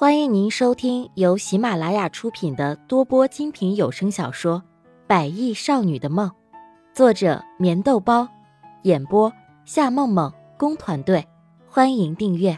[0.00, 4.62] 欢迎您收听由喜马拉雅出品的多播精品有声小说
[5.08, 6.30] 《百亿少女的梦》，
[6.94, 8.28] 作者：棉豆包，
[8.84, 9.32] 演播：
[9.64, 11.26] 夏梦梦工团队。
[11.66, 12.56] 欢迎订阅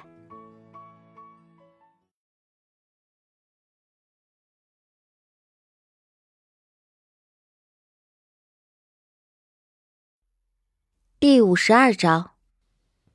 [11.18, 12.32] 第五十二章。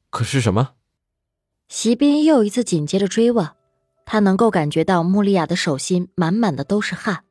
[0.10, 0.74] 可是什么？
[1.68, 3.56] 席斌又一次紧接着追问。
[4.06, 7.24] 他能够感觉到穆丽亚的手心满满的都是汗，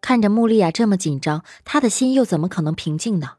[0.00, 3.32] 看着穆丽亚这么紧张，他的心又怎么可能平静呢？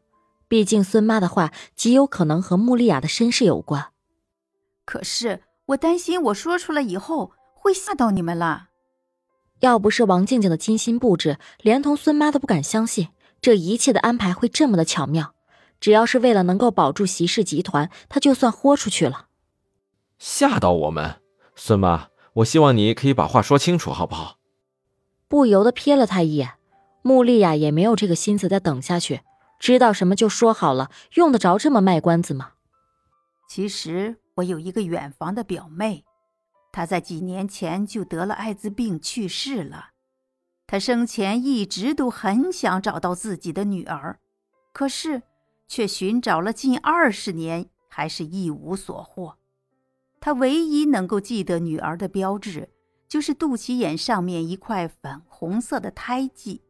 [0.47, 3.89] 毕竟孙妈的话极有可能和穆丽亚的身世有关。
[4.83, 8.69] 可是我担心我说出来以后会吓到你们了。
[9.59, 15.35] 要不是王静静的精心布置，连同孙妈都不敢相信这一切的安排会这么的巧妙。
[15.79, 19.27] 只要是为了能够保住席氏集团，他就算豁出去了。
[20.17, 21.21] 吓到我们，
[21.55, 22.07] 孙妈。
[22.39, 24.37] 我希望你可以把话说清楚，好不好？
[25.27, 26.53] 不由得瞥了他一眼，
[27.01, 29.21] 穆丽亚也没有这个心思再等下去，
[29.59, 32.53] 知道什么就说好了，用得着这么卖关子吗？
[33.49, 36.05] 其实我有一个远房的表妹，
[36.71, 39.89] 她在几年前就得了艾滋病去世了。
[40.65, 44.19] 她生前一直都很想找到自己的女儿，
[44.71, 45.23] 可是
[45.67, 49.35] 却寻找了近二十年，还是一无所获。
[50.21, 52.69] 他唯一能够记得女儿的标志，
[53.07, 56.61] 就是肚脐眼上面一块粉红色的胎记。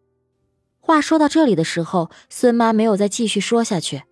[0.79, 4.03] 话说到这里的时候，孙妈没有再继续说下去。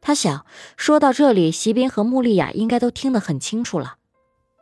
[0.00, 3.96] 她想说到这里，席斌和穆丽雅应该都听得很清楚了。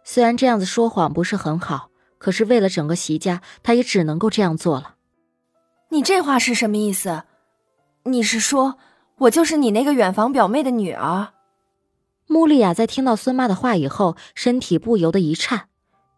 [0.05, 4.97] 虽然这样子说谎不是很好，可是为了整个席家，她也只能够这样做了。
[5.91, 7.25] 你这话是什么意思？
[8.05, 8.79] 你是说
[9.19, 11.29] 我就是你那个远房表妹的女儿？
[12.31, 15.69] 穆丽亚在听到孙妈的话以后，身体不由得一颤，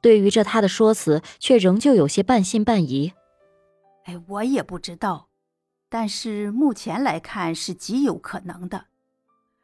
[0.03, 3.15] 对于这她的说辞，却仍旧有些半信半疑。
[4.05, 5.29] 哎，我也不知道，
[5.89, 8.89] 但是目前来看是极有可能的。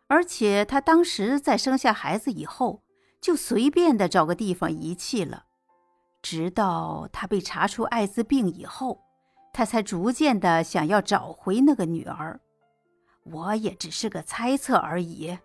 [0.07, 2.81] 而且她当时在生下孩子以后，
[3.21, 5.45] 就随便的找个地方遗弃了，
[6.23, 9.03] 直到她被查出艾滋病以后，
[9.53, 12.41] 她才逐渐的想要找回那个女儿。
[13.25, 15.39] 我也只是个猜测而已。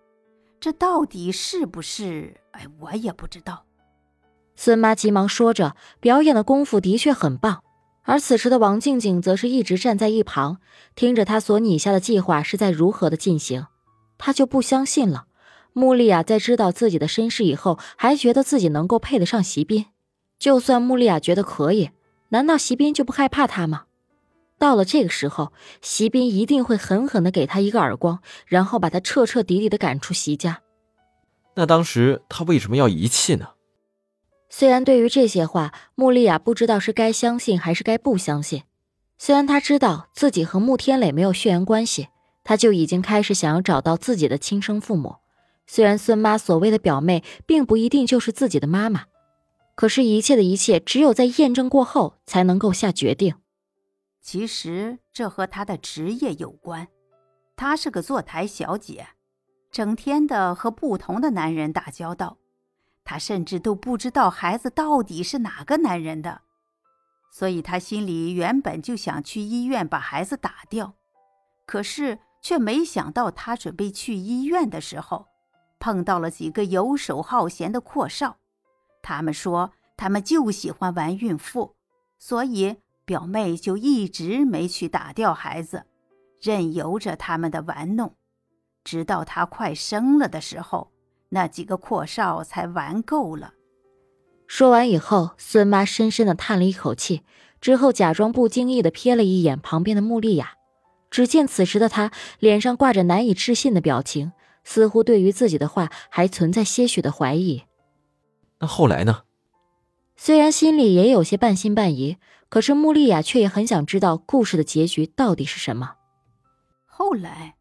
[0.64, 2.38] 这到底是不是？
[2.52, 3.66] 哎，我也不知道。
[4.56, 7.62] 孙妈急忙说着，表演的功夫的确很棒。
[8.04, 10.60] 而此时的王静静则是一直站在一旁，
[10.96, 13.68] 听着她所拟下的计划是在如何的进行。
[14.18, 15.26] 她就不相信了。
[15.74, 19.88] 穆丽亚在知道自己的身世以后，还觉得自己能够配得上席斌。
[20.40, 21.90] 就算穆丽亚觉得可以，
[22.30, 23.84] 难道席斌就不害怕她吗？
[24.64, 25.52] 到了这个时候，
[25.82, 30.62] 席斌一定会狠狠的给他一个耳光，然后把他彻彻底底的赶出席家。
[31.56, 33.50] 那当时他为什么要遗弃呢？
[34.50, 38.64] 虽然对于这些话，穆丽亚不知道是该相信还是该不相信。
[39.18, 42.08] 虽然她知道自己和穆天磊没有血缘关系，
[42.46, 45.18] 她就已经开始想要找到自己的亲生父母。
[45.68, 49.04] 虽然孙妈所谓的表妹并不一定就是自己的妈妈，
[49.76, 53.36] 可是，一切的一切只有在验证过后才能够下决定。
[54.24, 56.88] 其实这和她的职业有关，
[57.58, 59.06] 她是个坐台小姐，
[59.70, 62.38] 整天的和不同的男人打交道，
[63.04, 66.42] 她甚至都不知道孩子到底是哪个男人的，
[67.34, 70.96] 所以她心里原本就想去医院把孩子打掉，
[71.66, 75.28] 可是却没想到，她准备去医院的时候，
[75.80, 78.38] 碰到了几个游手好闲的阔少，
[79.02, 81.76] 他们说他们就喜欢玩孕妇，
[82.18, 82.78] 所以。
[83.06, 85.84] 表妹就一直没去打掉孩子，
[86.42, 88.16] 任由着他们的玩弄，
[88.84, 90.92] 直到她快生了的时候，
[91.30, 93.54] 那几个阔少才玩够了。
[94.48, 97.24] 说完以后，孙妈深深的叹了一口气，
[97.60, 100.54] 之后假装不经意的瞥了一眼旁边的穆丽亚，
[101.10, 104.32] 只见此时的她脸上挂着难以置信的表情，
[104.64, 107.64] 似乎对于自己的话还存在些许的怀疑。
[108.60, 109.24] 那后来呢？
[110.16, 112.18] 虽然心里也有些半信半疑。
[112.54, 115.96] 可是穆丽亚却也很想知道故事的结局到底是什么。
[116.86, 117.56] 后来，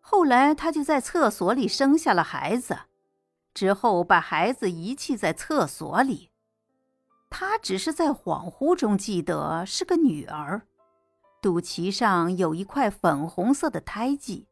[0.00, 2.78] 后来她就在厕所里生下了孩子，
[3.52, 6.30] 之后把孩子遗弃在厕所里。
[7.28, 10.62] 她只是在恍惚中记得是个女儿，
[11.42, 14.46] 肚脐上有一块粉红色的胎记。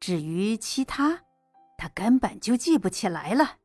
[0.00, 1.24] 至于其他，
[1.76, 3.56] 她根本就记不起来了。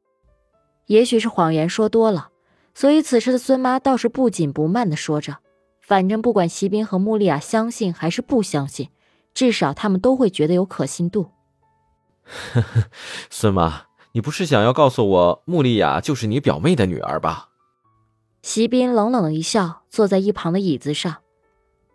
[0.88, 2.33] 也许是谎言说多了。
[2.74, 5.38] 所以，此时的孙妈倒是不紧不慢的说着
[5.80, 8.90] ：“反正不管席斌和穆丽亚相信还是不相信，
[9.34, 11.30] 至少他们都会觉得有可信度。”
[12.26, 12.86] 呵呵
[13.30, 13.84] 孙妈，
[14.14, 17.50] 你不是想要告诉我穆丽亚就是你表妹的女儿吧？
[18.42, 21.18] 席斌冷冷的一笑，坐在一旁的椅子上。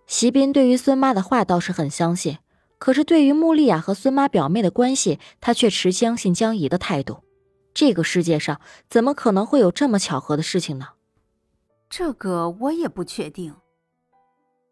[0.07, 2.39] 席斌对于孙妈的话倒是很相信，
[2.79, 7.19] 可是对于穆丽亚和孙妈表妹的关系，他却持将信将疑的态度。
[7.79, 10.95] 这个世界上怎么可能会有这么巧合的事情呢？
[11.89, 13.55] 这个我也不确定，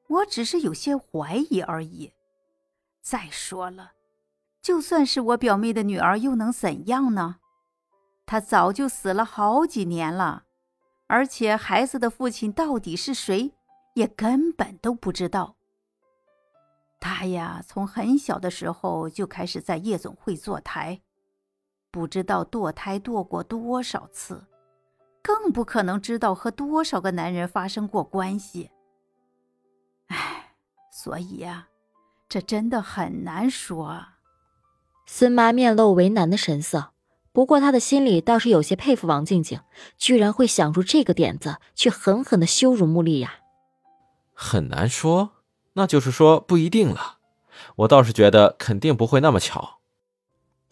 [0.09, 2.13] 我只是有些怀疑而已。
[3.01, 3.93] 再说了，
[4.61, 7.37] 就算是我表妹的女儿，又能怎样呢？
[8.27, 10.43] 她早就死了好几年了，
[11.07, 13.53] 而且孩子的父亲到底是谁，
[13.95, 15.55] 也根本都不知道。
[16.99, 21.01] 他呀，从很小的时候就开始在夜总会坐台。
[21.97, 24.45] 不知道堕胎堕过多少次，
[25.23, 28.71] 更不可能知道和多少个男人发生过关系。
[30.09, 30.53] 唉，
[30.93, 31.69] 所以呀，
[32.29, 34.09] 这真的很难说。
[35.07, 36.91] 孙妈面露为难的神色，
[37.33, 39.63] 不过她的心里倒是有些佩服王静静，
[39.97, 43.37] 居然会想出这个点子去狠狠的羞辱穆丽亚。
[44.35, 45.31] 很难说，
[45.73, 47.21] 那就是说不一定了。
[47.77, 49.79] 我倒是觉得肯定不会那么巧。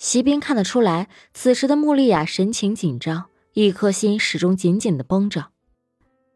[0.05, 5.51] 席斌看得出来，此时的穆丽亚神情紧张，一颗心始终紧紧的绷着。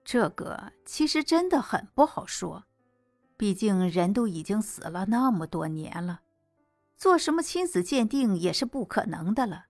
[0.03, 2.65] 这个其实真的很不好说，
[3.37, 6.23] 毕竟人都已经死了那么多年了，
[6.97, 9.67] 做什么亲子鉴定也是不可能的了。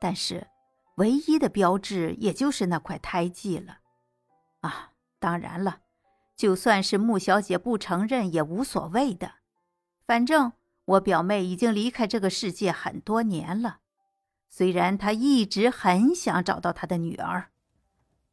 [0.00, 0.48] 但是，
[0.96, 3.78] 唯一的标志也就是那块胎记了。
[4.62, 4.90] 啊，
[5.20, 5.82] 当然了，
[6.36, 9.34] 就算是穆小姐不承认也无所谓的，
[10.04, 10.54] 反正。
[10.88, 13.80] 我表妹已经离开这个世界很多年了，
[14.48, 17.50] 虽然她一直很想找到她的女儿。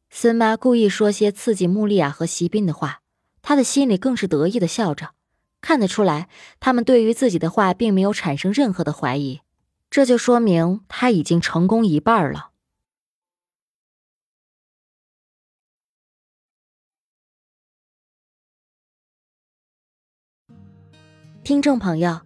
[0.08, 3.02] 孙妈故意说些刺激穆丽亚和席斌的话，
[3.42, 5.10] 她的心里更是得意的笑着。
[5.60, 9.42] 看得出来，他们对于自己的话并没有产生任何的怀疑，
[9.90, 12.52] 这就说明她已经成功一半了。
[21.44, 22.25] 听众朋友。